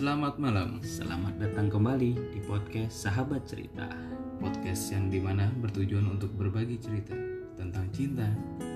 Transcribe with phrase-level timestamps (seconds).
[0.00, 3.84] Selamat malam, Selamat datang kembali di podcast Sahabat Cerita.
[4.40, 7.12] podcast yang di mana bertujuan untuk berbagi cerita
[7.60, 8.24] tentang cinta,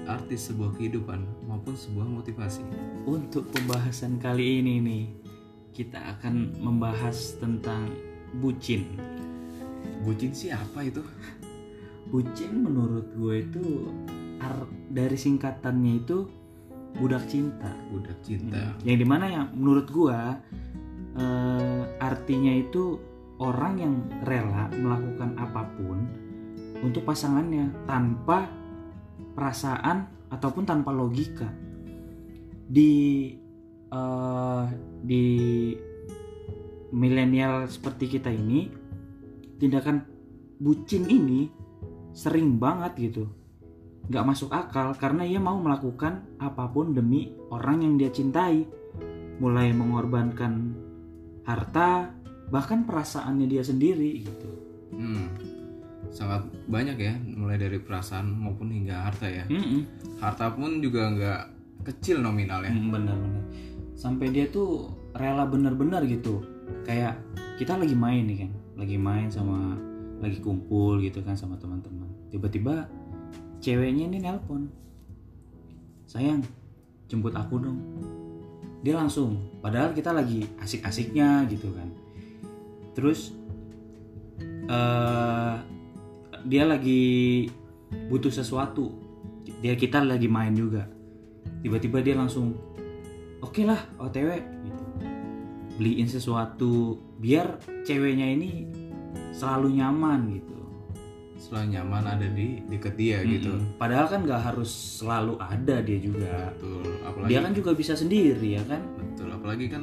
[0.05, 2.61] arti sebuah kehidupan maupun sebuah motivasi.
[3.09, 5.05] Untuk pembahasan kali ini nih,
[5.73, 7.89] kita akan membahas tentang
[8.45, 8.85] bucin.
[10.05, 11.01] Bucin sih apa itu?
[12.13, 13.65] Bucin menurut gue itu
[14.45, 16.29] ar- dari singkatannya itu
[17.01, 17.73] budak cinta.
[17.89, 18.77] Budak cinta.
[18.85, 20.21] Yang di mana yang menurut gue
[21.19, 22.99] eh, artinya itu
[23.43, 25.99] orang yang rela melakukan apa pun
[26.85, 28.47] untuk pasangannya tanpa
[29.35, 31.49] perasaan ataupun tanpa logika.
[32.65, 32.93] Di
[33.91, 34.65] eh,
[35.05, 35.25] di
[36.95, 38.71] milenial seperti kita ini
[39.59, 40.07] tindakan
[40.63, 41.51] bucin ini
[42.15, 43.27] sering banget gitu.
[44.07, 48.65] Nggak masuk akal karena ia mau melakukan apa pun demi orang yang dia cintai.
[49.35, 50.84] Mulai mengorbankan
[51.45, 52.13] harta
[52.49, 54.51] bahkan perasaannya dia sendiri gitu.
[54.95, 55.33] Hmm,
[56.13, 59.45] sangat banyak ya, mulai dari perasaan maupun hingga harta ya.
[59.49, 59.85] Mm-mm.
[60.21, 61.43] Harta pun juga nggak
[61.85, 62.73] kecil nominalnya.
[62.73, 63.45] Mm, benar-benar
[63.95, 66.45] sampai dia tuh rela bener-bener gitu.
[66.85, 67.17] Kayak
[67.57, 69.79] kita lagi main nih kan lagi main sama
[70.19, 72.05] lagi kumpul gitu kan sama teman-teman.
[72.29, 72.91] Tiba-tiba
[73.63, 74.69] ceweknya ini nelpon.
[76.05, 76.45] Sayang
[77.09, 77.81] jemput aku dong
[78.85, 81.89] dia langsung padahal kita lagi asik-asiknya gitu kan.
[82.93, 83.33] Terus
[84.69, 85.55] eh
[86.45, 87.49] dia lagi
[88.13, 88.93] butuh sesuatu.
[89.65, 90.85] Dia kita lagi main juga.
[91.65, 92.53] Tiba-tiba dia langsung
[93.41, 94.85] oke lah otw gitu.
[95.81, 97.57] Beliin sesuatu biar
[97.89, 98.69] ceweknya ini
[99.33, 100.54] selalu nyaman gitu
[101.45, 103.53] Selalu nyaman ada di deket dia gitu.
[103.53, 103.77] Mm-mm.
[103.77, 106.89] padahal kan nggak harus selalu ada dia juga Betul.
[107.03, 109.29] Apalagi dia kan juga bisa sendiri ya kan betul.
[109.29, 109.83] Apalagi kan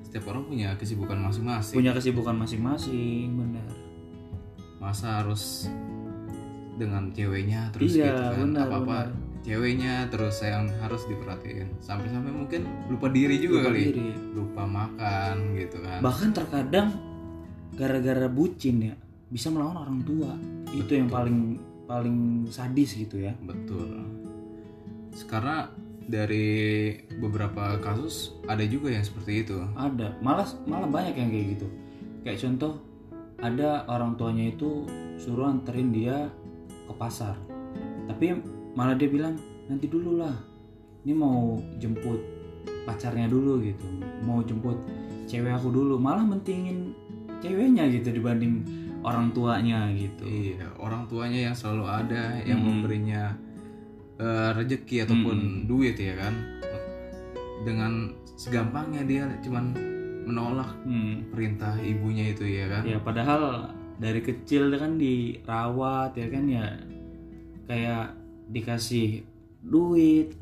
[0.00, 1.74] setiap orang punya kesibukan masing-masing.
[1.74, 3.68] punya kesibukan masing-masing benar
[4.78, 5.66] masa harus
[6.74, 9.06] dengan ceweknya terus Iya, gitu kan benar, apa apa benar.
[9.42, 14.08] ceweknya terus yang harus diperhatiin sampai-sampai mungkin lupa diri juga Lupa kali diri.
[14.32, 16.88] lupa makan gitu kan bahkan terkadang
[17.74, 18.94] gara-gara bucin ya
[19.28, 20.32] bisa melawan orang tua
[20.74, 23.32] itu yang paling paling sadis gitu ya.
[23.40, 24.04] Betul.
[25.24, 25.72] Karena
[26.08, 29.56] dari beberapa kasus ada juga yang seperti itu.
[29.76, 30.16] Ada.
[30.24, 31.66] Malah malah banyak yang kayak gitu.
[32.24, 32.72] Kayak contoh
[33.38, 34.84] ada orang tuanya itu
[35.20, 36.28] suruh anterin dia
[36.88, 37.36] ke pasar.
[38.08, 38.40] Tapi
[38.72, 39.36] malah dia bilang
[39.68, 40.36] nanti dulu lah.
[41.04, 42.20] Ini mau jemput
[42.84, 43.84] pacarnya dulu gitu.
[44.24, 44.76] Mau jemput
[45.28, 46.00] cewek aku dulu.
[46.00, 46.96] Malah mentingin
[47.38, 48.64] ceweknya gitu dibanding
[49.00, 52.68] orang tuanya gitu iya orang tuanya yang selalu ada yang Hmm.
[52.80, 53.22] memberinya
[54.16, 56.34] eh, rezeki ataupun duit ya kan
[57.60, 59.74] dengan segampangnya dia cuman
[60.24, 61.26] menolak Hmm.
[61.30, 66.66] perintah ibunya itu ya kan Ya padahal dari kecil kan dirawat ya kan ya
[67.64, 68.14] kayak
[68.48, 69.22] dikasih
[69.60, 70.38] duit,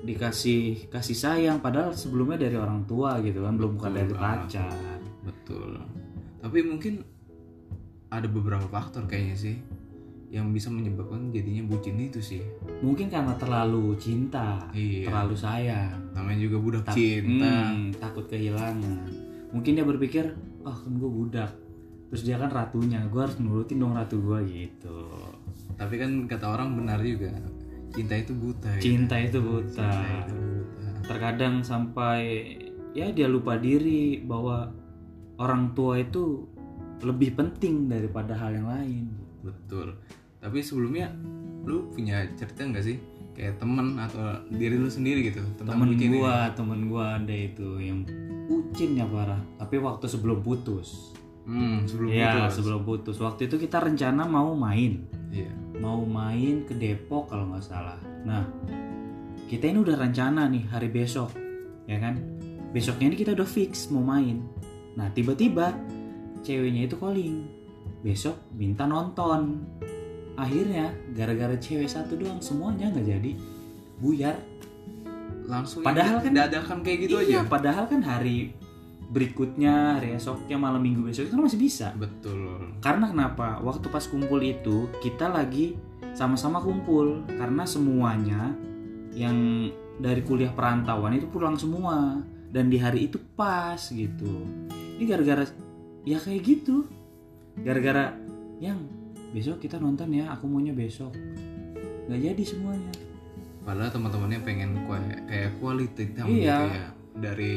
[0.00, 4.38] dikasih kasih sayang padahal sebelumnya dari orang tua gitu kan belum bukan dari banget.
[4.48, 4.98] pacar.
[5.22, 5.78] betul
[6.38, 7.02] tapi mungkin
[8.12, 9.56] ada beberapa faktor kayaknya sih
[10.28, 12.40] yang bisa menyebabkan jadinya bucin itu sih
[12.80, 15.06] Mungkin karena terlalu cinta, Iya.
[15.06, 19.06] terlalu sayang, namanya juga budak Tak- cinta hmm, takut kehilangan.
[19.52, 21.52] Mungkin dia berpikir, oh kan gue budak,
[22.08, 24.98] terus dia kan ratunya, gue harus nurutin dong ratu gue gitu.
[25.72, 27.32] tapi kan kata orang benar juga
[27.90, 28.80] cinta itu buta ya.
[28.80, 29.82] Cinta itu buta.
[29.84, 30.88] Cinta itu buta.
[31.02, 32.20] terkadang sampai
[32.92, 34.70] ya dia lupa diri bahwa
[35.36, 36.46] orang tua itu
[37.02, 39.04] lebih penting daripada hal yang lain.
[39.42, 39.98] betul
[40.38, 41.10] tapi sebelumnya
[41.62, 42.98] lu punya cerita nggak sih
[43.32, 46.18] kayak temen atau diri lu sendiri gitu Temen bucin ini?
[46.20, 48.04] gua, temen gua ada itu yang
[48.46, 49.40] bucin ya parah.
[49.56, 51.14] Tapi waktu sebelum putus.
[51.42, 53.16] hmm sebelum ya putus sebelum putus.
[53.18, 55.02] Waktu itu kita rencana mau main,
[55.32, 57.98] iya mau main ke Depok kalau nggak salah.
[58.22, 58.46] Nah
[59.48, 61.32] kita ini udah rencana nih hari besok,
[61.88, 62.20] ya kan?
[62.70, 64.38] Besoknya ini kita udah fix mau main.
[64.94, 65.72] Nah tiba-tiba
[66.42, 67.46] ceweknya itu calling,
[68.02, 69.62] besok minta nonton.
[70.34, 73.32] Akhirnya gara-gara cewek satu doang semuanya nggak jadi
[74.02, 74.36] buyar.
[75.42, 78.54] langsung Padahal kan- dadakan kayak gitu iya, aja padahal kan hari
[79.12, 81.88] berikutnya, hari esoknya, malam minggu besok itu kan masih bisa.
[81.98, 83.60] betul Karena kenapa?
[83.60, 85.76] Waktu pas kumpul itu kita lagi
[86.16, 88.56] sama-sama kumpul karena semuanya
[89.12, 89.68] yang
[90.00, 94.48] dari kuliah perantauan itu pulang semua dan di hari itu pas gitu.
[94.96, 95.44] Ini gara-gara
[96.02, 96.86] ya kayak gitu.
[97.56, 98.16] Gara-gara
[98.58, 98.78] yang
[99.30, 101.12] besok kita nonton ya, aku maunya besok.
[102.04, 102.92] Nggak jadi semuanya.
[103.62, 106.34] padahal teman-temannya pengen kue- kayak quality time Iya.
[106.34, 107.54] gitu ya dari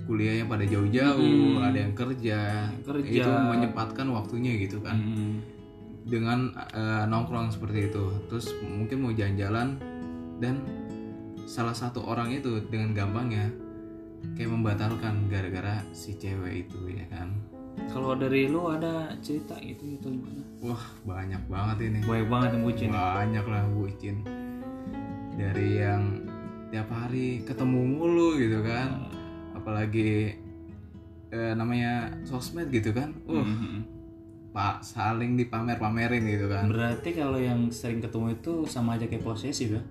[0.00, 1.62] kuliahnya pada jauh-jauh Hmm.
[1.62, 2.38] ada yang kerja,
[2.80, 3.06] Kerja.
[3.22, 5.38] itu menyempatkan waktunya gitu kan Hmm.
[6.02, 9.78] dengan eh, nongkrong seperti itu terus mungkin mau jalan-jalan
[10.36, 10.58] dan
[11.46, 13.46] salah satu orang itu dengan gampangnya
[14.34, 17.30] kayak membatalkan gara-gara si cewek itu ya kan
[17.86, 20.42] Kalau dari lu ada cerita gitu itu gimana?
[20.58, 22.88] wah banyak banget ini Banyak banget yang bucin.
[22.90, 24.16] banyak lah bucin
[25.32, 26.02] dari yang
[26.68, 29.06] tiap hari ketemu mulu gitu kan
[29.52, 30.34] apalagi
[31.28, 33.80] eh, namanya sosmed gitu kan wah Mhm.
[34.50, 39.70] pak saling dipamer-pamerin gitu kan Berarti kalau yang sering ketemu itu sama aja kayak posesif
[39.70, 39.82] ya?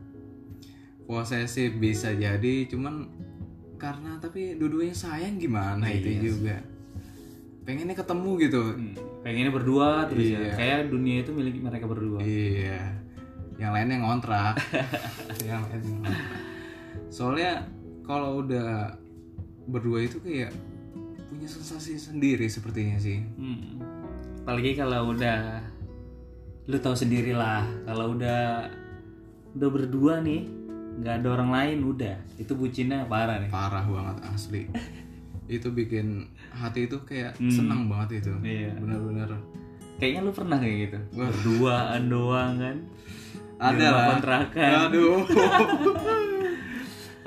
[1.04, 3.08] posesif bisa jadi cuman
[3.76, 6.44] karena tapi dua-duanya sayang gimana itu Iya sih.
[7.68, 8.64] Pengennya ketemu gitu
[9.20, 10.40] Pengennya berdua terus Iya.
[10.42, 10.52] ya.
[10.56, 12.24] Kayak dunia itu milik mereka berdua.
[12.24, 12.96] iya
[13.54, 14.56] yang lainnya ngontrak
[15.44, 16.40] yang lainnya ngontrak
[17.10, 17.52] soalnya
[18.02, 18.94] kalau udah
[19.66, 20.54] berdua itu kayak
[21.28, 23.82] punya sensasi sendiri sepertinya sih Hmm.
[24.40, 25.60] Apalagi kalau udah
[26.64, 28.70] lu tahu sendiri lah kalau udah
[29.54, 30.48] udah berdua nih
[30.98, 33.50] nggak ada orang lain udah itu bucinnya parah nih.
[33.50, 34.62] parah banget asli
[35.48, 37.48] itu bikin hati itu kayak Hmm.
[37.50, 38.72] senang banget itu Iya.
[38.76, 39.32] bener-bener
[39.98, 40.98] Kayaknya lu pernah kayak gitu.
[41.12, 42.78] Berduaan doang kan.
[43.58, 44.72] Ada lah kontrakan.
[44.86, 45.18] aduh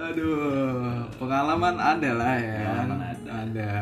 [0.00, 3.72] aduh pengalaman ada lah ya Pengalaman ada.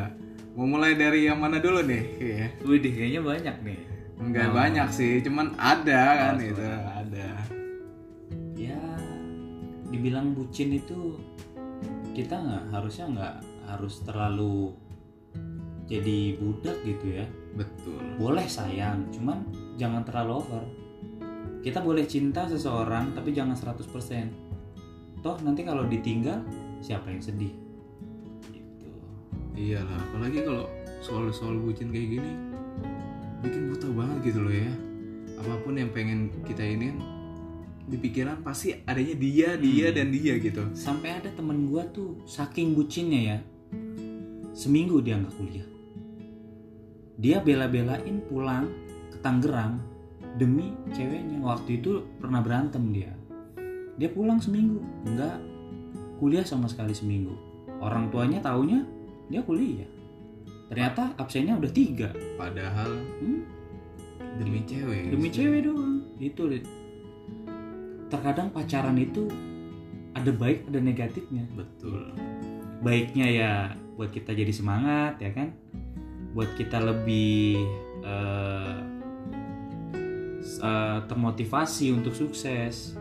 [0.52, 2.46] mau mulai dari yang mana dulu nih Iya.
[2.60, 3.78] Widih kayaknya banyak nih.
[4.18, 4.54] Enggak Oh.
[4.56, 6.90] banyak sih cuman ada kan Oh, itu sebenarnya.
[6.96, 7.28] ada
[8.56, 8.80] Ya
[9.86, 11.14] dibilang bucin itu
[12.12, 13.34] kita nggak harusnya nggak
[13.68, 14.72] harus terlalu
[15.84, 17.26] jadi budak gitu ya.
[17.52, 19.44] betul Boleh sayang, cuman
[19.76, 20.64] jangan terlalu over.
[21.60, 23.84] Kita boleh cinta seseorang tapi jangan 100%.
[25.20, 26.40] Toh nanti kalau ditinggal
[26.78, 27.50] siapa yang sedih?
[28.48, 28.86] Gitu.
[29.58, 30.70] iyalah apalagi kalau
[31.02, 32.30] soal-soal bucin kayak gini
[33.42, 34.70] bikin buta banget gitu loh ya
[35.34, 36.94] apa pun yang pengen kita ini
[37.82, 39.96] di pikiran pasti adanya dia dia Hmm.
[39.98, 43.38] dan dia gitu Sampai ada temen gua tuh saking bucinnya ya.
[44.54, 45.68] Seminggu dia nggak kuliah.
[47.18, 48.70] Dia bela-belain pulang
[49.10, 49.78] ke Tangerang
[50.38, 51.42] demi ceweknya.
[51.42, 53.10] Waktu itu pernah berantem dia.
[53.98, 54.78] Dia pulang seminggu,
[55.10, 55.36] nggak
[56.22, 57.34] kuliah sama sekali seminggu.
[57.82, 58.86] Orang tuanya taunya
[59.26, 59.86] dia kuliah.
[60.70, 62.10] Ternyata absennya udah tiga.
[62.38, 63.42] padahal Hmm?
[64.38, 65.98] demi cewek Demi cewek doang.
[66.22, 66.46] Itu.
[68.06, 69.26] Terkadang pacaran itu
[70.14, 71.44] ada baik ada negatifnya.
[71.54, 72.14] betul
[72.80, 73.52] baiknya ya
[73.94, 75.50] buat kita jadi semangat ya kan?
[76.32, 77.58] Buat kita lebih
[80.38, 82.94] s- eh, termotivasi untuk sukses.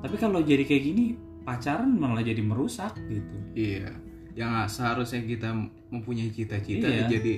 [0.00, 1.04] Tapi kalau jadi kayak gini
[1.42, 3.36] pacaran malah jadi merusak gitu.
[3.54, 3.92] Iya,
[4.34, 5.52] yang seharusnya kita
[5.90, 7.06] mempunyai cita-cita Iya.
[7.08, 7.34] jadi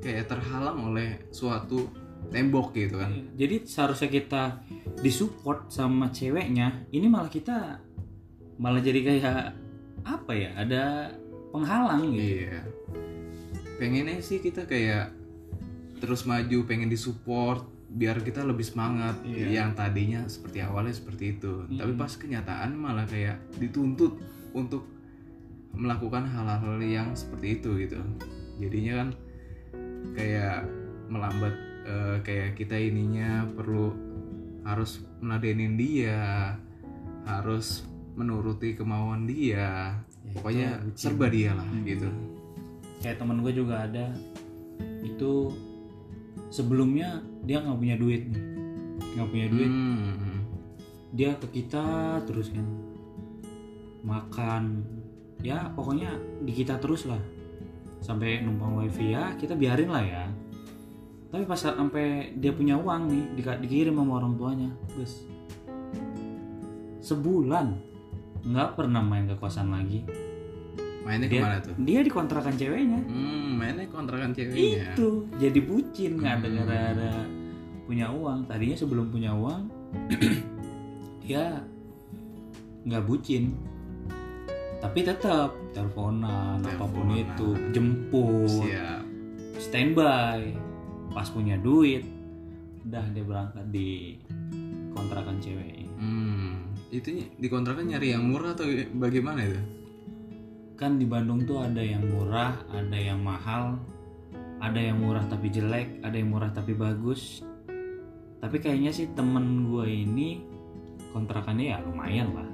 [0.00, 1.88] kayak terhalang oleh suatu
[2.30, 3.10] tembok gitu kan.
[3.32, 4.42] jadi seharusnya kita
[5.00, 7.80] disupport sama ceweknya ini malah kita
[8.56, 9.56] malah jadi kayak
[10.04, 10.84] apa ya ada
[11.50, 12.62] penghalang gitu Iya.
[13.80, 15.14] Pengennya sih kita kayak
[16.00, 19.18] terus maju, pengen disupport biar kita lebih semangat.
[19.26, 19.64] Iya.
[19.64, 24.14] Yang tadinya seperti awalnya seperti itu, tapi pas kenyataan malah kayak dituntut
[24.54, 24.86] untuk
[25.74, 27.98] melakukan hal-hal yang seperti itu gitu.
[28.60, 29.08] Jadinya kan
[30.14, 30.58] kayak
[31.10, 31.54] melambat
[31.86, 33.94] eh, kayak kita ininya perlu
[34.62, 36.54] harus meladenin dia,
[37.26, 37.82] harus
[38.14, 39.96] menuruti kemauan dia.
[40.30, 41.82] Ya, Pokoknya serba dia lah Hmm.
[41.82, 42.06] gitu.
[43.00, 44.12] kayak temen gue juga ada
[45.00, 45.48] itu
[46.52, 48.44] sebelumnya dia nggak punya duit nih.
[49.16, 49.70] Nggak punya duit.
[49.70, 50.38] Hmm.
[51.10, 51.82] dia ke kita
[52.22, 52.62] terus kan
[54.00, 54.84] makan.
[55.42, 57.18] Ya pokoknya di kita terus lah.
[57.98, 60.24] Sampai numpang wifi ya kita biarin lah ya.
[61.30, 63.24] Tapi pas sampai dia punya uang nih
[63.58, 65.24] dikirim sama orang tuanya bes.
[67.00, 67.80] Sebulan
[68.42, 70.04] nggak pernah main ke kosan lagi
[71.00, 71.74] Mainnya dia ke mana tuh?
[71.78, 74.92] dia dikontrakan ceweknya Hmm, mainnya kontrakan ceweknya.
[74.92, 76.56] itu jadi bucin nggak ada Hmm.
[76.58, 77.12] gara-gara
[77.82, 79.62] punya uang tadinya sebelum punya uang
[81.20, 81.58] dia
[82.82, 83.52] nggak bucin
[84.78, 89.02] tapi tetap teleponan apa pun itu jemput Siap.
[89.58, 90.56] standby
[91.10, 92.04] pas punya duit
[92.82, 94.16] udah dia berangkat di
[94.90, 96.59] kontrakan cewek Hmm,
[96.90, 99.60] itu di kontrakan nyari yang murah atau bagaimana itu?
[100.74, 103.76] kan di Bandung tuh ada yang murah ada yang mahal
[104.58, 107.44] ada yang murah tapi jelek ada yang murah tapi bagus
[108.40, 110.40] tapi kayaknya sih temen gue ini
[111.12, 112.48] kontrakannya ya lumayan lah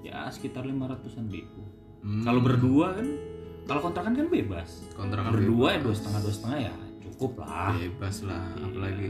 [0.00, 1.60] ya sekitar 500an ribu
[2.02, 2.26] Hmm.
[2.26, 3.06] kalau berdua kan
[3.62, 5.84] kalau kontrakan kan bebas kontrakan berdua ya bebas.
[5.86, 8.64] dua setengah dua setengah ya cukup lah bebas lah Iya.
[8.66, 9.08] apalagi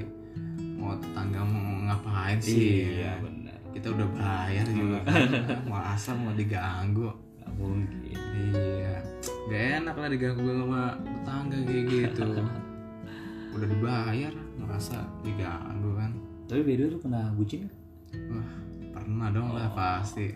[0.76, 3.41] mau tetangga mau ngapain sih iya benar
[3.72, 5.28] kita udah bayar juga kan.
[5.64, 7.08] Mau asal mau diganggu.
[7.08, 8.16] Nggak mungkin.
[8.52, 8.96] Iya.
[9.48, 12.22] Gak enak lah diganggu sama tetangga kayak gitu.
[13.52, 16.12] Udah dibayar masa diganggu kan?
[16.46, 17.64] Tapi beda lu pernah bucin
[18.28, 18.48] wah
[18.92, 19.74] pernah dong lah Oh.
[19.74, 20.28] pasti.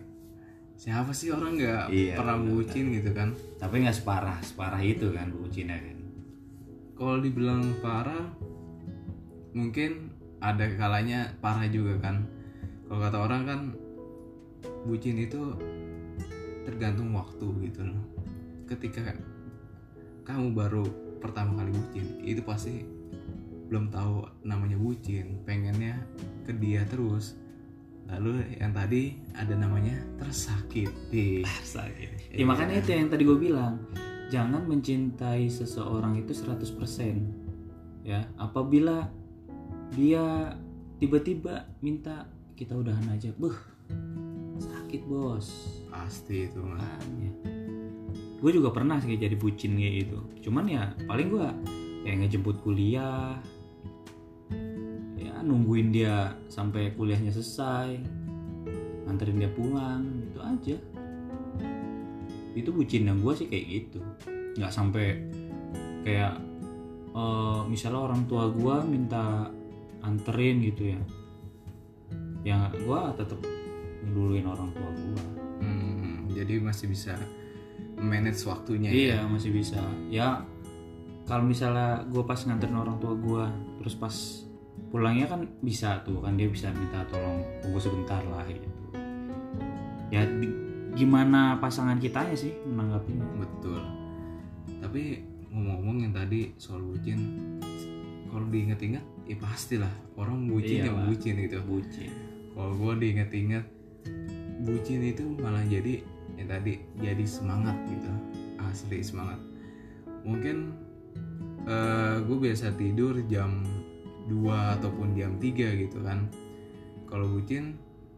[0.76, 2.52] Siapa sih orang nggak Iya, pernah bener.
[2.52, 3.32] bucin gitu kan?
[3.56, 5.96] Tapi nggak separah separah itu kan bucinnya kan.
[6.92, 8.28] Kalau dibilang parah
[9.52, 12.28] mungkin ada kalanya parah juga kan
[12.86, 13.60] kalau kata orang kan
[14.86, 15.54] bucin itu
[16.62, 18.02] tergantung waktu gitu loh.
[18.66, 19.14] Ketika
[20.26, 20.86] kamu baru
[21.22, 22.86] pertama kali bucin itu pasti
[23.66, 25.98] belum tahu namanya bucin pengennya
[26.46, 27.34] ke dia terus.
[28.06, 31.42] Lalu yang tadi ada namanya tersakiti.
[31.42, 33.82] Sakit ya makanya itu yang tadi gue bilang
[34.30, 38.22] jangan mencintai seseorang itu 100% ya.
[38.38, 39.10] Apabila
[39.94, 40.54] dia
[41.02, 43.28] tiba-tiba minta kita udahan aja.
[43.36, 43.54] Beh
[44.56, 45.52] sakit bos.
[45.92, 47.32] Pasti itu mah makanya.
[48.40, 50.18] Gue juga pernah sih jadi bucin kayak gitu.
[50.48, 51.46] Cuman ya paling gue
[52.08, 53.36] kayak ngejemput kuliah.
[55.20, 58.00] Ya nungguin dia sampai kuliahnya selesai.
[59.04, 60.76] Nganterin dia pulang gitu aja.
[62.56, 64.00] Itu bucin yang gue sih kayak gitu.
[64.56, 65.06] Nggak sampai
[66.08, 66.40] kayak
[67.12, 69.52] eh, misalnya orang tua gue minta
[70.06, 71.00] anterin gitu ya
[72.46, 73.42] ya gue tetap
[74.00, 75.18] ngeduluin orang tua gue
[75.56, 77.16] Hmm, jadi masih bisa
[77.96, 79.20] manage waktunya Iya ya.
[79.24, 79.80] masih bisa.
[80.06, 80.44] Ya
[81.24, 83.44] kalau misalnya gue pas nganterin orang tua gue,
[83.80, 84.12] terus pas
[84.86, 88.68] pulangnya kan bisa tuh kan dia bisa minta tolong tunggu sebentar lah gitu.
[90.06, 90.54] Ya di-
[90.94, 93.24] gimana pasangan kitanya sih menanggapinya?
[93.40, 93.80] Betul.
[94.78, 95.02] Tapi
[95.50, 97.16] ngomong-ngomong yang tadi soal bucin,
[98.28, 101.06] kalau diinget-inget, ya pastilah orang bucin Iya yang lah.
[101.08, 101.58] bucin gitu.
[101.64, 102.12] Bucin.
[102.56, 103.64] Kalau gue diinget-inget,
[104.64, 106.00] bucin itu malah jadi
[106.40, 108.08] yang tadi jadi semangat gitu,
[108.58, 109.36] asli semangat.
[110.24, 110.72] Mungkin
[112.24, 113.60] gue biasa tidur jam
[114.32, 116.26] 2 ataupun jam 3 gitu kan.
[117.04, 117.76] Kalau bucin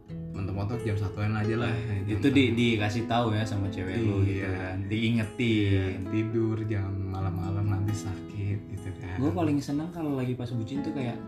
[0.09, 1.75] mentok-mentok jam satuan aja lah.
[2.09, 4.49] jam Itu di dikasih tahu ya sama cewek lu gitu Iya.
[4.49, 5.99] kan, Iya, diingetin.
[6.09, 9.19] tidur jam malam-malam nanti sakit gitu kan.
[9.21, 11.19] Gue paling senang kalau lagi pas bucin tuh kayak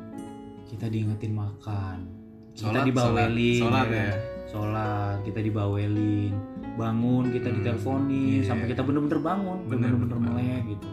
[0.64, 2.08] kita diingetin makan,
[2.52, 3.96] kita Sholat, dibawelin, sholat, sholat kan?
[3.96, 4.12] ya.
[4.46, 6.32] sholat kita dibawelin
[6.72, 8.46] bangun kita Hmm, diteleponin iya.
[8.46, 10.88] sampai kita bener-bener bangun Bener, bener-bener bener melek gitu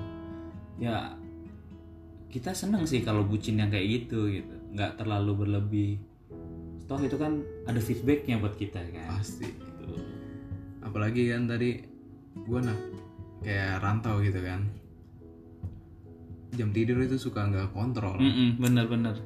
[0.77, 0.97] ya
[2.27, 5.91] kita seneng sih kalau bucin yang kayak gitu gitu nggak terlalu berlebih
[6.85, 9.43] toh itu kan ada feedbacknya buat kita kan Pasti.
[9.43, 9.87] Gitu.
[10.79, 11.83] Apalagi kan tadi
[12.33, 12.79] gue nak
[13.39, 14.63] kayak rantau gitu kan.
[16.53, 18.15] Jam tidur itu suka nggak kontrol.
[18.15, 19.19] Mm-mm, bener-bener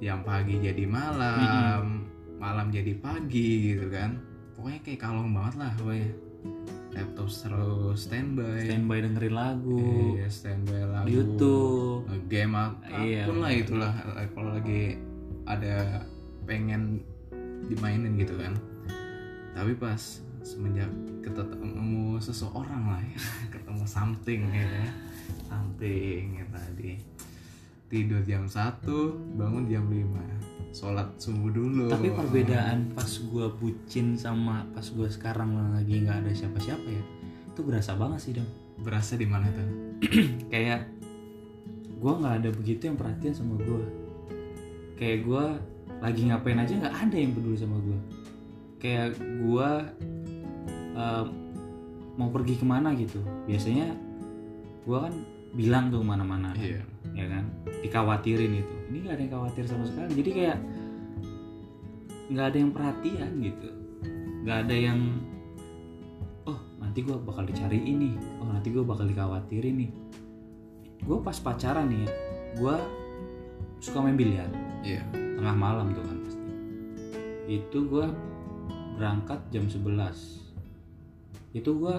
[0.00, 2.08] Yang pagi jadi malam,
[2.40, 4.16] malam jadi pagi gitu kan.
[4.56, 6.10] Pokoknya kayak kalong banget lah pokoknya.
[6.90, 8.66] Laptop terus standby.
[8.66, 11.06] standby dengerin lagu Iya, standby lagu.
[11.06, 12.58] YouTube game
[12.90, 13.62] Iya, apa pun lah bener.
[13.62, 13.92] itulah
[14.34, 14.98] kalau lagi
[15.46, 16.02] ada
[16.42, 16.98] pengen
[17.66, 18.58] dimainin gitu kan
[19.52, 19.98] tapi pas
[20.42, 20.90] semenjak
[21.20, 23.20] ketemu seseorang lah ya
[23.54, 24.66] ketemu something ya
[25.46, 26.90] something ya tadi
[27.90, 28.86] tidur jam 1
[29.34, 31.90] bangun jam 5 sholat subuh dulu.
[31.90, 37.02] Tapi perbedaan pas gua bucin sama pas gua sekarang lagi nggak ada siapa-siapa ya
[37.50, 38.46] itu berasa banget sih dong
[38.80, 39.68] berasa di mana tuh?
[40.54, 40.88] Kayak
[42.00, 43.84] gue nggak ada begitu yang perhatian sama gue
[44.96, 45.44] kayak gue
[46.00, 47.98] lagi ngapain aja nggak ada yang peduli sama gue
[48.80, 49.70] kayak gue
[50.96, 51.24] eh,
[52.16, 53.20] mau pergi ke mana gitu.
[53.48, 53.96] Biasanya
[54.84, 55.14] gue kan
[55.54, 56.82] bilang tuh mana-mana kan, iya.
[57.14, 57.44] ya kan?
[57.82, 58.74] Dikhawatirin itu.
[58.90, 60.10] Ini nggak ada yang khawatir sama sekali.
[60.14, 60.58] Jadi kayak
[62.30, 63.70] nggak ada yang perhatian gitu.
[64.46, 65.00] Nggak ada yang
[66.46, 68.14] oh nanti gue bakal dicari ini.
[68.38, 69.90] Oh nanti gue bakal dikhawatirin nih.
[71.02, 72.10] Gue pas pacaran nih ya
[72.50, 72.76] gue
[73.78, 74.50] suka main biliar.
[74.82, 75.02] Iya.
[75.14, 76.50] Tengah malam tuh kan pasti.
[77.46, 78.06] Itu gue
[79.00, 80.40] berangkat jam 11
[81.50, 81.96] itu gue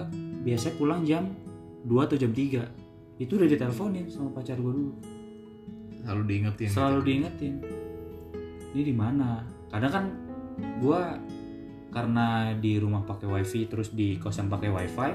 [0.48, 1.28] biasanya pulang jam
[1.84, 2.81] 2 atau jam 3
[3.16, 4.92] itu udah diteleponin sama pacar gue dulu.
[6.02, 7.06] Selalu diingetin selalu gitu.
[7.06, 7.54] diingetin.
[8.72, 9.44] Ini di mana?
[9.68, 10.04] Kadang kan
[10.80, 11.00] gue
[11.88, 12.26] karena
[12.56, 15.10] di rumah pakai wifi terus di kosan pakai wifi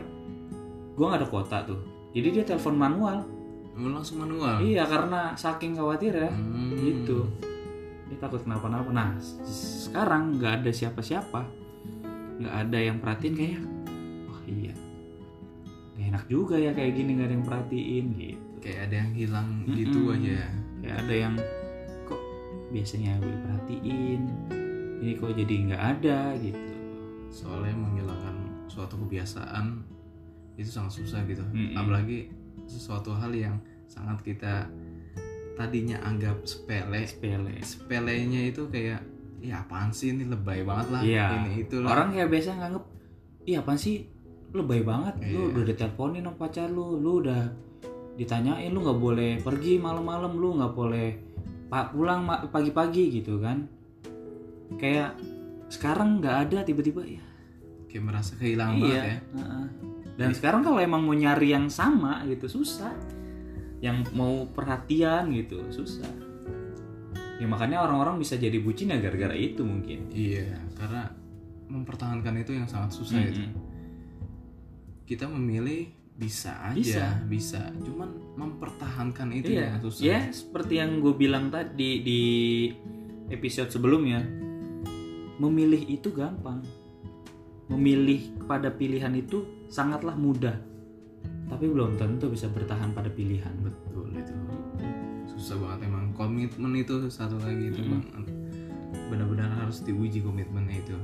[0.94, 1.82] gue nggak ada kuota tuh.
[2.12, 3.22] Jadi dia telepon manual.
[3.78, 4.58] Langsung manual?
[4.58, 6.74] Iya karena saking khawatir ya Hmm.
[6.74, 7.30] gitu.
[8.10, 8.90] Dia takut kenapa-napa.
[8.90, 9.14] Nah
[9.46, 11.42] sekarang nggak ada siapa-siapa.
[12.38, 13.62] Nggak ada yang perhatiin kayak
[14.26, 14.74] wah iya
[16.18, 18.42] enak juga ya kayak gini nggak ada yang perhatiin gitu.
[18.58, 20.16] Kayak ada yang hilang gitu Mm-mm.
[20.18, 20.40] aja.
[20.82, 21.36] Kayak ada yang
[22.10, 22.22] kok
[22.74, 24.22] biasanya gue perhatiin?
[24.98, 26.20] Ini kok jadi nggak ada?
[26.42, 26.72] gitu.
[27.30, 29.86] Soalnya menghilangkan suatu kebiasaan
[30.58, 31.46] itu sangat susah gitu.
[31.54, 31.78] Mm-mm.
[31.78, 32.34] apalagi
[32.66, 34.66] sesuatu hal yang sangat kita
[35.54, 37.06] tadinya anggap sepele.
[37.06, 37.62] Sepele.
[37.62, 39.06] Sepelenya itu kayak
[39.38, 40.18] ya apaan sih?
[40.18, 41.02] Ini lebay banget lah.
[41.06, 41.26] Iya.
[41.46, 42.86] ini itu orang kayak biasa nganggep
[43.48, 44.17] iya apa sih
[44.52, 45.54] lebay banget lu Iya.
[45.54, 47.44] udah diteleponin sama pacar lu lu udah
[48.16, 51.10] ditanyain lu nggak boleh pergi malam-malam lu nggak boleh
[51.68, 53.68] pak pulang pagi-pagi gitu kan.
[54.80, 55.20] Kayak
[55.68, 57.24] sekarang nggak ada tiba-tiba ya.
[57.92, 59.18] Kayak merasa kehilangan iya banget ya.
[60.18, 62.96] dan sekarang kalau emang mau nyari yang sama gitu susah.
[63.84, 66.10] Yang mau perhatian gitu susah.
[67.38, 70.08] Ya makanya orang-orang bisa jadi bucin ya gara-gara itu mungkin.
[70.10, 71.12] Iya karena
[71.68, 73.44] mempertahankan itu yang sangat susah itu.
[73.44, 73.67] Mm-mm.
[75.08, 75.88] Kita memilih
[76.18, 77.08] bisa aja Bisa.
[77.30, 79.70] bisa, cuman mempertahankan itu iya.
[79.70, 82.22] yang susah ya seperti yang gue bilang tadi di
[83.32, 84.20] episode sebelumnya.
[85.38, 86.66] Memilih itu gampang.
[87.70, 90.58] Memilih pada pilihan itu sangatlah mudah.
[91.48, 93.54] Tapi belum tentu bisa bertahan pada pilihan.
[93.62, 94.34] Betul itu
[95.38, 96.10] susah banget emang.
[96.18, 97.94] Komitmen itu satu lagi itu Mm-mm.
[97.94, 98.26] bang.
[99.14, 100.98] Benar-benar harus diuji komitmennya itu.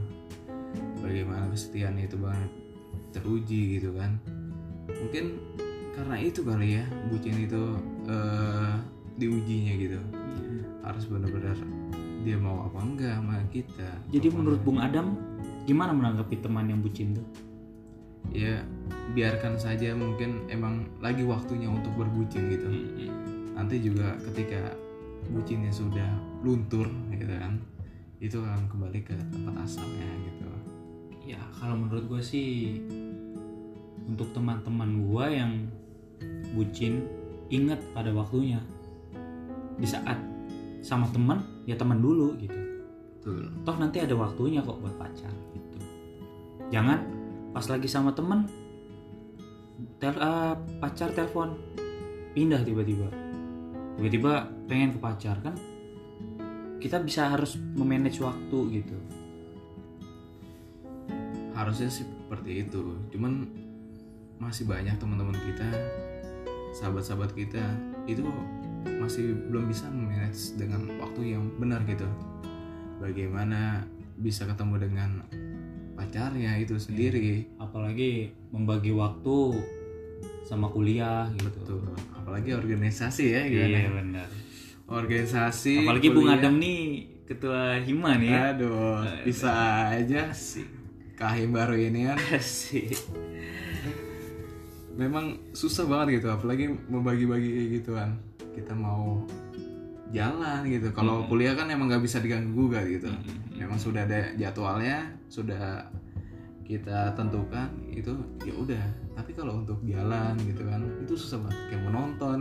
[1.06, 2.63] Bagaimana kesetiaan itu banget
[3.14, 4.18] teruji gitu kan.
[4.90, 5.38] Mungkin
[5.94, 7.62] karena itu kali ya bucin itu
[8.10, 8.74] eh,
[9.22, 10.00] diujinya gitu.
[10.82, 11.56] Harus benar-benar
[12.24, 14.60] dia mau apa enggak sama kita jadi Apa menurut.
[14.64, 15.20] Bung Adam
[15.68, 17.28] gimana menanggapi teman yang bucin tuh?
[18.32, 18.64] Ya
[19.14, 22.68] biarkan saja mungkin emang lagi waktunya untuk berbucin gitu.
[23.54, 24.74] Nanti juga ketika
[25.30, 26.10] bucinnya sudah
[26.44, 27.56] luntur gitu kan
[28.24, 30.48] itu akan kembali ke tempat asalnya gitu.
[31.28, 32.80] Ya kalau menurut gue sih
[34.08, 35.52] untuk teman-teman gue yang
[36.54, 37.08] bucin
[37.50, 38.60] ingat pada waktunya.
[39.80, 40.20] Di saat
[40.84, 42.60] sama teman ya teman dulu gitu.
[43.24, 43.48] Betul.
[43.64, 45.78] Toh nanti ada waktunya kok buat pacar gitu.
[46.76, 47.00] Jangan
[47.56, 48.50] pas lagi sama temen
[50.02, 51.56] tel eh, pacar telepon
[52.36, 53.08] pindah tiba-tiba.
[53.96, 55.56] Tiba-tiba pengen ke pacar kan?
[56.82, 58.98] Kita bisa harus memanage waktu gitu.
[61.56, 62.82] Harusnya sih seperti itu.
[63.14, 63.63] Cuman
[64.44, 65.70] masih banyak teman-teman kita
[66.76, 67.64] sahabat-sahabat kita
[68.10, 68.26] itu
[69.00, 72.08] masih belum bisa memanage dengan waktu yang benar gitu.
[73.00, 73.84] Bagaimana
[74.20, 75.24] bisa ketemu dengan
[75.96, 77.48] pacarnya itu sendiri.
[77.62, 79.64] Apalagi membagi waktu
[80.44, 81.80] sama kuliah gitu.
[81.80, 81.96] Betul.
[82.18, 83.78] Apalagi organisasi ya gimana?
[83.80, 84.28] iya benar.
[84.84, 86.40] Organisasi apalagi Bung kuliah.
[86.42, 86.82] Adam nih
[87.24, 88.32] ketua hima nih.
[88.32, 89.04] Ya aduh.
[89.24, 89.52] bisa
[89.96, 90.68] aja sih
[91.16, 92.20] kahim baru ini kan.
[92.44, 92.92] Sih
[94.94, 98.10] memang susah banget gitu apalagi membagi-bagi kayak gituan
[98.54, 99.26] kita mau
[100.14, 100.94] jalan gitu.
[100.94, 103.10] Kalau kuliah kan emang nggak bisa diganggu gugat gitu.
[103.58, 105.90] Memang sudah ada jadwalnya sudah
[106.62, 108.14] kita tentukan itu
[108.46, 108.86] ya udah.
[109.18, 111.58] Tapi kalau untuk jalan gitu kan itu susah banget.
[111.74, 112.40] Kayak menonton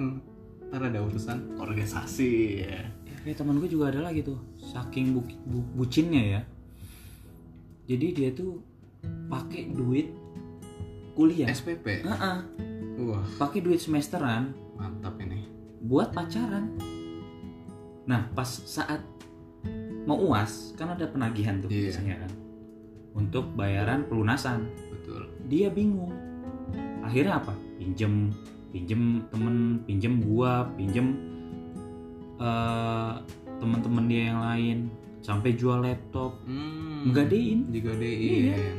[0.69, 2.33] ntar ada urusan organisasi
[2.65, 2.81] ya.
[3.09, 6.41] Ya, kayak teman gue juga ada lagi tuh saking bu- bu- bucinnya ya.
[7.89, 8.61] Jadi dia tuh
[9.33, 10.13] pakai duit
[11.13, 11.49] kuliah.
[11.49, 12.37] SPP Heeh,
[13.03, 13.25] wah.
[13.39, 14.53] Pakai duit semesteran.
[14.75, 15.45] Mantap ini.
[15.81, 16.73] Buat pacaran.
[18.05, 18.99] Nah pas saat
[20.03, 21.89] mau uas kan ada penagihan tuh Iya.
[21.89, 22.33] biasanya kan.
[23.13, 24.67] Untuk bayaran pelunasan.
[24.91, 25.29] Betul.
[25.47, 26.11] Dia bingung.
[27.03, 27.53] Akhirnya apa?
[27.77, 28.33] Pinjem
[28.73, 31.13] pinjem temen pinjem gua pinjem
[32.39, 33.13] eh
[33.61, 34.79] teman-teman dia yang lain.
[35.23, 36.35] Sampai jual laptop.
[36.43, 37.71] Hmm, Nggadein.
[37.71, 38.51] digadein.
[38.51, 38.71] Iya.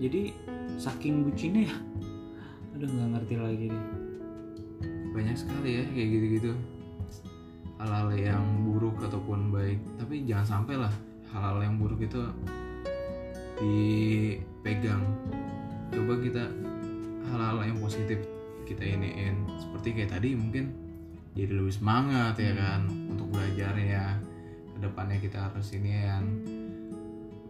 [0.00, 0.32] jadi
[0.76, 1.76] saking bucinnya ya.
[2.76, 3.84] Aduh nggak ngerti lagi deh
[5.10, 6.52] banyak sekali ya kayak gitu-gitu.
[7.80, 9.80] Hal-hal yang buruk ataupun baik.
[9.98, 10.92] Tapi jangan sampai lah
[11.32, 12.20] hal-hal yang buruk itu
[13.58, 15.02] dipegang.
[15.90, 16.44] Coba kita
[17.30, 18.22] hal-hal yang positif
[18.68, 19.48] kita iniin.
[19.58, 20.70] Seperti kayak tadi mungkin
[21.34, 24.18] jadi lebih semangat ya kan untuk belajarnya
[24.74, 26.24] ke depannya kita harus ini kan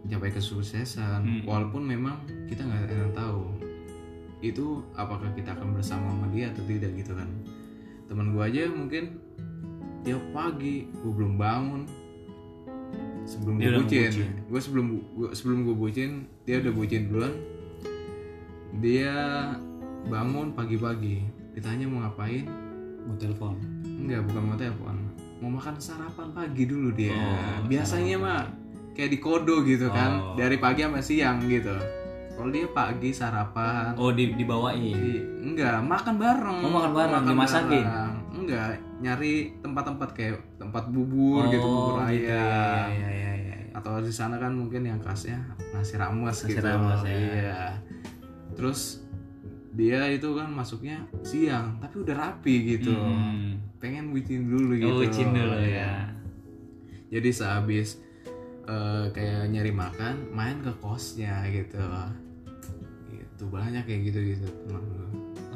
[0.01, 1.21] mencapai kesuksesan.
[1.21, 1.43] Hmm.
[1.45, 3.53] walaupun memang kita nggak yang tahu
[4.41, 7.29] itu apakah kita akan bersama sama dia atau tidak gitu kan.
[8.09, 9.21] Teman gua aja mungkin
[10.01, 11.81] tiap pagi gua belum bangun
[13.21, 14.11] sebelum gue bucin.
[14.49, 17.33] gue sebelum gua, sebelum gue bucin dia udah bucin duluan.
[18.81, 19.13] Dia
[20.09, 21.21] bangun pagi-pagi
[21.53, 22.49] ditanya mau ngapain?
[23.05, 23.55] Mau telepon?
[23.85, 24.95] Enggak bukan mau telepon.
[25.41, 27.13] Mau makan sarapan pagi dulu dia.
[27.13, 28.41] Oh, biasanya mah
[28.91, 30.35] kayak di kodo gitu kan Oh.
[30.35, 31.73] dari pagi sampai siang gitu
[32.31, 37.83] kalau dia pagi sarapan oh di dibawain di- enggak makan bareng Oh, makan bareng, dimasakin?
[37.83, 38.13] bareng.
[38.33, 43.55] enggak nyari tempat-tempat kayak tempat bubur gitu bubur Oh, ayam gitu, ya, ya, ya, ya,
[43.57, 43.57] ya.
[43.73, 45.37] atau di sana kan mungkin yang khasnya
[45.71, 47.11] nasi rames Nasi gitu rames, ya.
[47.11, 47.61] iya
[48.51, 49.01] terus
[49.71, 53.55] dia itu kan masuknya siang tapi udah rapi gitu Hmm.
[53.77, 55.71] pengen bucin dulu gitu Oh, bucin dulu Iya.
[55.79, 55.93] ya.
[57.09, 57.97] jadi sehabis
[58.71, 61.83] eh, kayak nyari makan main ke kosnya gitu
[63.11, 64.83] itu banyak kayak gitu gitu teman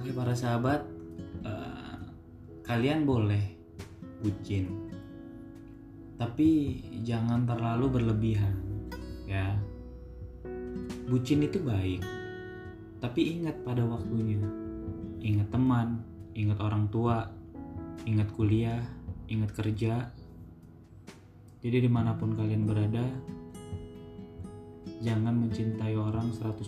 [0.05, 0.85] Oke para sahabat,
[1.41, 1.97] eh,
[2.61, 3.41] kalian boleh
[4.21, 4.93] bucin,
[6.13, 8.53] tapi jangan terlalu berlebihan,
[9.25, 9.57] ya.
[11.09, 12.05] Bucin itu baik,
[13.01, 14.37] tapi ingat pada waktunya.
[15.25, 16.05] Ingat teman,
[16.37, 17.25] ingat orang tua,
[18.05, 18.85] ingat kuliah,
[19.25, 20.13] ingat kerja.
[21.65, 23.01] Jadi di mana pun kalian berada,
[25.01, 26.61] jangan mencintai orang 100%.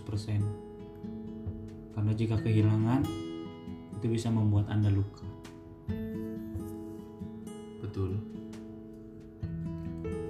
[1.94, 3.06] Karena jika kehilangan,
[3.94, 5.30] itu bisa membuat Anda luka.
[7.78, 8.18] betul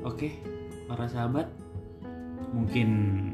[0.03, 0.36] Oke,
[0.88, 1.47] para sahabat,
[2.51, 3.32] mungkin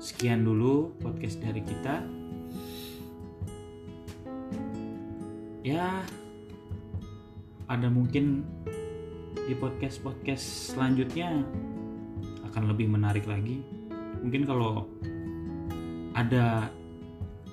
[0.00, 2.08] sekian dulu podcast dari kita.
[5.60, 6.04] Ya,
[7.68, 8.44] ada mungkin
[9.52, 11.44] di podcast-podcast selanjutnya
[12.48, 13.60] akan lebih menarik lagi.
[14.24, 14.88] Mungkin kalau
[16.16, 16.72] ada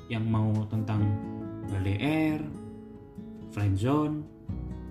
[0.07, 1.03] yang mau tentang
[1.67, 2.39] LDR,
[3.51, 4.23] friendzone,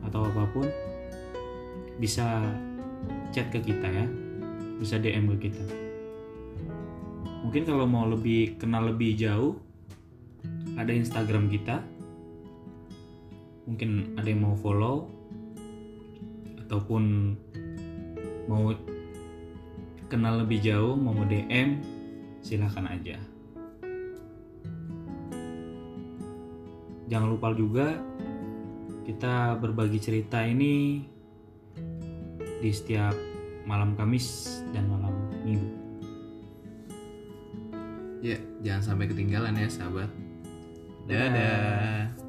[0.04, 0.68] atau apa pun,
[1.96, 2.44] bisa
[3.32, 4.04] chat ke kita ya.
[4.76, 5.64] Bisa DM ke kita.
[7.40, 9.56] Mungkin kalau mau lebih kenal lebih jauh
[10.76, 11.80] ada Instagram kita.
[13.64, 15.17] Mungkin ada yang mau follow
[16.68, 17.32] ataupun
[18.44, 18.76] mau
[20.12, 21.80] kenal lebih jauh mau DM
[22.44, 23.16] silahkan aja.
[27.08, 27.96] Jangan lupa juga
[29.08, 31.08] kita berbagi cerita ini
[32.60, 33.16] di setiap
[33.64, 35.16] malam Kamis dan malam
[35.48, 35.80] Minggu.
[38.18, 40.10] ya jangan sampai ketinggalan ya sahabat.
[41.08, 42.27] Dadah